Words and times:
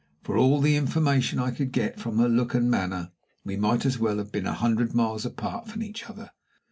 For 0.23 0.35
all 0.35 0.61
the 0.61 0.77
information 0.77 1.37
I 1.37 1.51
could 1.51 1.71
get 1.71 1.99
from 1.99 2.17
her 2.17 2.27
look 2.27 2.55
and 2.55 2.71
manner, 2.71 3.11
we 3.45 3.55
might 3.55 3.85
as 3.85 3.99
well 3.99 4.17
have 4.17 4.31
been 4.31 4.47
a 4.47 4.53
hundred 4.55 4.95
miles 4.95 5.27
apart 5.27 5.67
from 5.67 5.83
each 5.83 6.09
other. 6.09 6.31